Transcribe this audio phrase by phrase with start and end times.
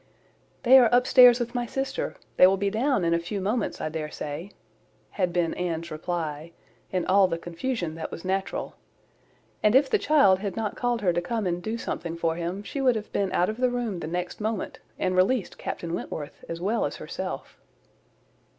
[0.63, 3.79] "They are up stairs with my sister: they will be down in a few moments,
[3.79, 4.49] I dare say,"
[5.11, 6.53] had been Anne's reply,
[6.91, 8.73] in all the confusion that was natural;
[9.61, 12.63] and if the child had not called her to come and do something for him,
[12.63, 16.43] she would have been out of the room the next moment, and released Captain Wentworth
[16.49, 17.59] as well as herself.